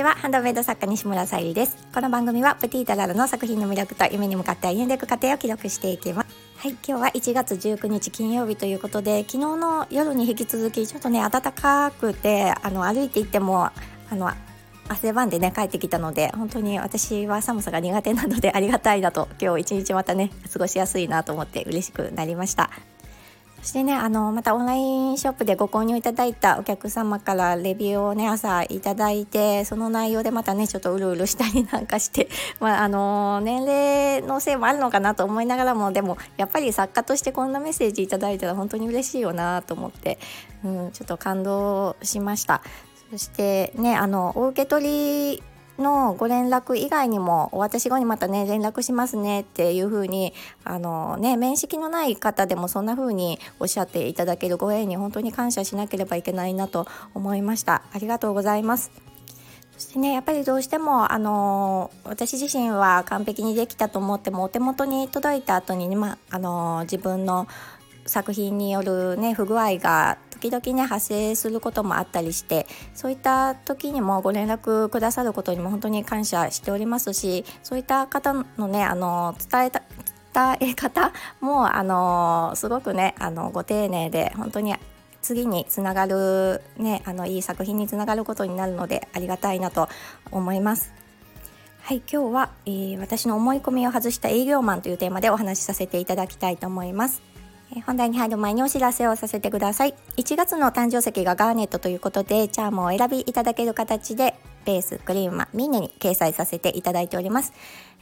[0.00, 0.14] ちは。
[0.14, 1.76] ハンドメイド作家西村さゆりです。
[1.92, 6.28] この番組はプティータラルの作品の魅力と夢に向かって歩んでいく過程を記録していきます。
[6.56, 13.72] はい今日は1月19日金曜日ということで昨日の夜に引き続きちょっとね暖かくてあの歩いていってもあ
[14.12, 14.30] の
[14.88, 22.70] 汗ばんでね帰ってきたので本当に私は寒さが苦手なのでありがたいなと今日一日またね過ごしやすいなと思って嬉しくなりました。
[23.62, 32.28] そしてねあのまたオンラインショップでご購入いただいたお客様からレビューをね朝いただいてその内容でまたねちょっとうるうるしたりなんかして、
[32.58, 40.18] まあ、あの年齢のせいもあるのかなと思いながらもでもやっぱり作家としてこんなメッセージいただいたら本当に嬉しいよなと思って、
[40.64, 42.62] うん、ちょっと感動しました。
[43.10, 45.42] そしてねあのお受け取り
[45.80, 50.32] のご連絡以外にもお渡し後にまたね連絡しますねっていう風に
[50.64, 57.82] あのね面識のない方でもそんな風におっしゃっていただけるご縁に本当に感謝しなければいけないなと思いました。
[57.92, 58.90] ありがとうございます。
[59.80, 67.48] そしてねやっぱりどうしてもあの私自身は完璧にできたと思ってもお手元に届いた後に、ね、まあの自分の
[68.06, 79.82] 作品によるね不具合が時々ね発生することもあったりしてそういった時にもご連絡くださることにも本当に感謝しておりますしそういった方のねあの伝えた
[80.32, 84.74] 伝え方もあのすごくねあのご丁寧で本当に
[85.22, 89.88] 次につながる、ね、あのいい作品につながることになるのでありがたいなと
[90.30, 90.92] 思います。
[91.82, 97.29] はい、今日は、えー、私の思い込みを外した営業マンというテーマでお話しさせていただきたいと思います。
[97.86, 99.94] 本題に入る前にお知らせをさせてください。
[100.16, 107.52] 1月の誕生石がガーネットということでチャームを選びいただける形でベースクリームミンネに掲載させていただいております、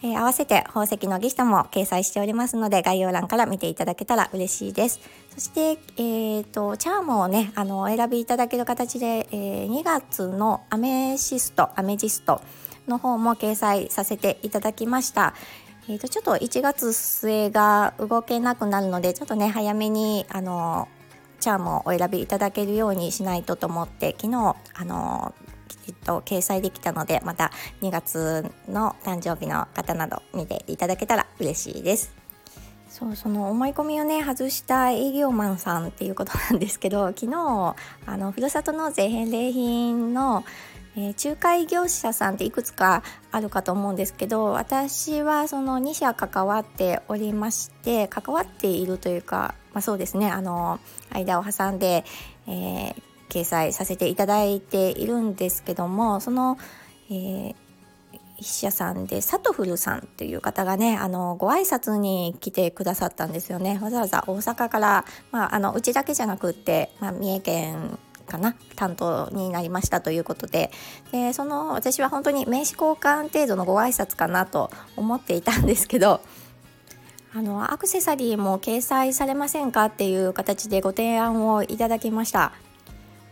[0.02, 5.00] えー、合わせて宝石のギフトも掲載しておりますので概要欄から見ていただけたら嬉しいです。
[5.34, 12.40] そして、えーと、チャームをねあのお選びいただける形で、えー、2月のアメシストアメジスト
[12.88, 15.34] の方も掲載させていただきました。
[15.90, 20.86] えー、とちょっと1月末が動けなくなるのでちょっとね早めにあの
[21.40, 25.34] チャームをお選びいただけるようにしないとと思って昨日あの
[25.66, 32.12] きちっと掲載できたのでまた2月の誕生日の方など見ていただけたら嬉しいです。
[32.90, 40.42] そうその思い込みをね外した営業マンさんっていうことなんですけど昨日あのふるさと納税返礼品の
[40.96, 52.04] えー、仲介業者さんっていくつかあるかと思うんですけど私はその2社関わっておりまして関わっているというか、まあ、そうですねあの間を挟んで、
[52.46, 52.94] えー、
[53.28, 56.58] 掲載させていただいているんですけどもその、
[57.10, 57.54] えー、
[58.38, 63.78] 筆者さんでサトフルさんという方がねあのご挨拶に来てくださったんですよね。
[63.82, 67.98] わざわざ大阪から、まあ、あのうちだけじゃなくって、まあ、三重県
[68.28, 70.70] かな担当になりましたということで。
[71.10, 76.20] でその私は本当に名刺交換程度のご挨拶かなと思っていたんですけど
[77.34, 82.52] あのアクセサリーも掲載されませんかっていう形でご提案をいただきました。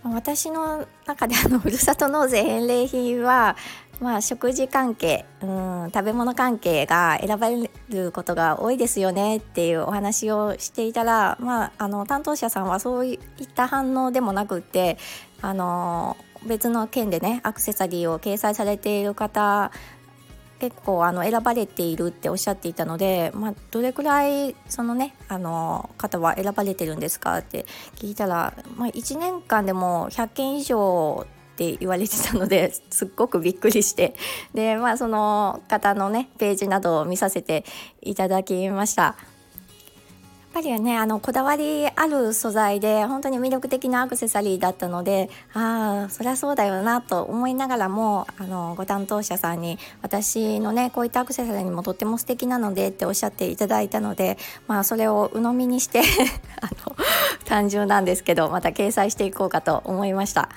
[0.05, 3.57] 私の中であのふるさと納税返礼品は
[4.01, 13.19] まあ、食事関係、うん、食べ物関係が選ばれることが多いですよねっていうお話をしていたら、まあ、あの担当者さんはそういっ
[13.55, 14.99] た反応でもなくって
[15.41, 19.73] あの別の件でねアクセサリーを掲載されている方
[20.59, 34.15] 結構あの選ばれているっておっしゃっていたので、まあ、どれくらいそのねあの方は選ばれてるんですかって聞いたら、まあ、1年間でも100件以上って言われてたのですっごくびっくりして
[34.53, 37.65] でまあその方のねページなどを見させて
[38.03, 39.17] いただきました。
[40.57, 56.01] やっぱりねあのこだわりある素材で本当に魅力的なアクセサリーだったのでああそりゃそうだよなと思いながらもあのご担当者さんに私のねこういったアクセサリーもとっても素敵なのでっておっしゃっていただいたのでまあそれを鵜呑みにして
[56.63, 56.97] あの
[57.45, 60.49] 単純なんですけどまた掲載していこうかと思いました。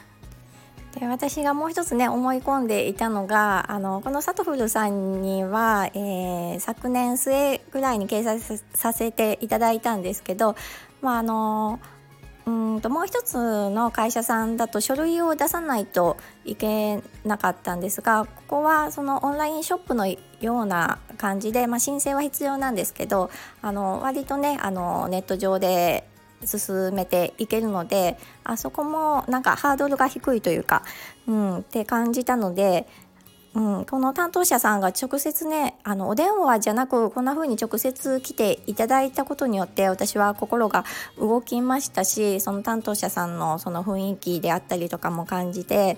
[0.99, 8.41] で私がもう一つね思い込んでいたのがあのこのサトフルさんには、えー、昨年末ぐらいに掲載
[8.73, 10.55] させていただいたんですけど、
[11.01, 11.79] まあ、あの
[12.45, 23.29] うんともう一つの会社さんだと書類を出さないといけなかったんですがここはそのオンラインショップのような感じで、まあ、申請は必要なんですけど
[23.61, 26.09] あの割とねあのネット上で
[26.45, 30.83] 進めていけるのであそこもなんかハードルが低いというか、
[31.27, 32.87] うん、って感じたので、
[33.53, 40.85] うん、この担当者さんが直接ねあのお電話じゃなくこんな風に直接来ていただいたことによって私は心が
[41.17, 45.97] 動きましたしその担当者さんのその雰囲気であったりとかも感じて。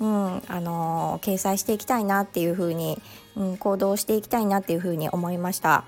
[0.00, 3.00] うん、あの掲載していきたいなっていうふうに、
[3.36, 5.84] うん、行動していきたいなっていうふうに思いました。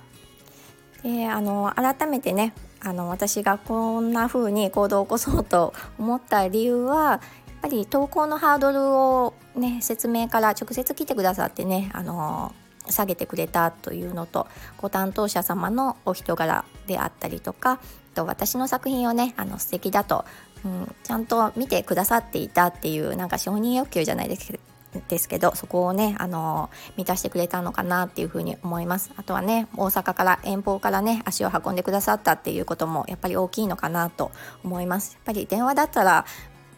[1.03, 2.55] であの改めてね
[2.85, 7.21] あの私がこんな風に行動を起こそうと思った理由はやっ
[7.63, 12.55] ぱり投稿のハードルをね説明から直接来てくださってねあの
[12.91, 14.47] 下げてくれたというのと
[14.77, 17.81] ご担当者様のお人柄であったりとか
[18.15, 20.27] と私の作品をねあの素敵だと、
[20.65, 24.74] うん、ちゃんと見てくださっていたっていうなんか承認欲求じゃないですけど
[25.09, 29.13] ですけどそこをねあの満たしてくれたのかなっていうふうに思います。
[29.17, 34.31] あとはね大阪から遠方からね足を運んでくださったっていうこともやっぱり大きいのかなと
[34.65, 35.15] 思います。
[35.15, 36.25] やっぱり電話だったら、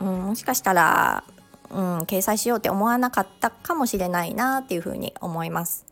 [0.01, 1.25] うん、もしかしたら、
[1.71, 5.85] うん、掲載しようって思わなかったかもしれないなっていうふうに思います。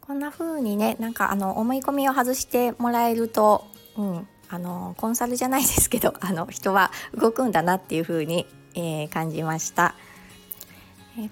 [0.00, 3.64] こんな風にねなんかあの思い込みを外してもらえると、
[3.96, 9.94] うん、あのコンサルじゃないですけどあの人は動くんだなっていう風に、えー、感じました。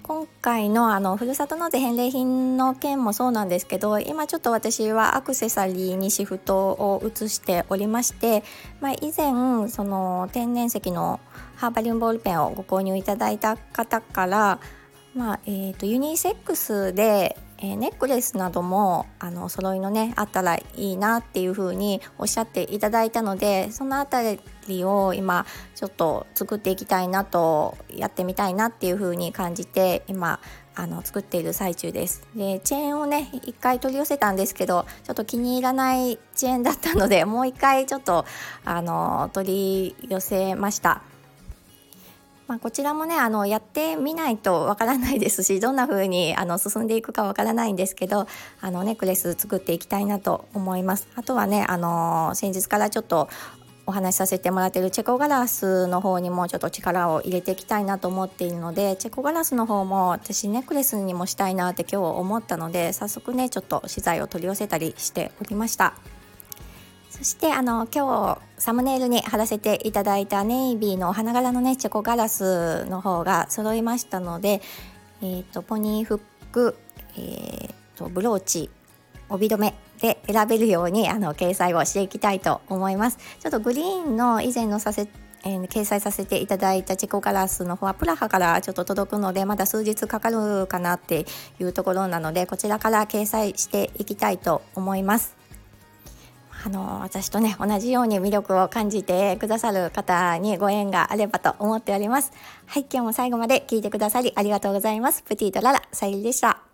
[0.03, 8.43] 今回のあのふるさと納税返礼品の件もそうなんですけど今ちょっと私はアクセサリーにシフトを移しておりまして、
[8.81, 11.21] まあ、以前その天然石の
[11.55, 14.59] ハーバリウムボールペンをご購入いただいた方から、
[15.15, 24.21] まあえーとユニセックスでえー、ネックレスなどもあの揃いのねあったらいいなっていう風におっしゃっていただいたのでそのあた
[24.67, 25.45] りを今
[25.75, 30.39] ちょっと作っていきたいなとやってみたいなっていう風に感じて今
[30.75, 32.25] あの作っている最中です。
[32.35, 38.25] でチェーンをね一回取り寄せたんですけどちょっと気に入らないチェーンだったのでもう一回ちょっと
[38.63, 41.01] あの取り寄せました。
[42.49, 48.25] まあ、こちらもねあのやってみないとわからないですしどんな風にあの進んでいくかわからないんですけど
[48.59, 51.07] あのネックレス作っていきたいなと思います。
[51.15, 53.29] あとはねあの先日からちょっと
[53.85, 65.93] お話しさせてもらってるチェコガラスの方にもちょっと力を入れていきたいなと思っているのでチェコガラスの方も私ネックレスにもしたいなって今日思ったので早速ねちょっと資材を取り寄せたりしておりました。
[67.09, 74.61] そしてあの今日サムネイルに貼らせていただいたネイビーのお花柄のねチェコガラスの方が揃いましたので、
[75.21, 76.19] えーと、ポニーフッ
[76.51, 76.77] ク、
[77.17, 78.69] えーと、ブローチ
[79.27, 83.17] 帯留めで選べるようにあの掲載をしていきたいと思います。
[83.39, 85.07] ちょっとグリーンの以前のさせ
[85.45, 91.25] えー、掲載させていただいたチェコガラスの方はプラハからちょっと届くのでまだ数日かかるかなって
[91.61, 95.38] いうところなのでこちらから掲載していきたいと思います。
[96.65, 102.31] あの私とね同じように魅力を感じてくださる方にご縁があればと思っております。
[102.65, 105.23] はい今日も最後まで聞いてくださりありがとうございます。
[105.23, 106.68] プティとララさゆりでした。